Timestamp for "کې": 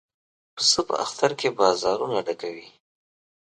1.39-1.49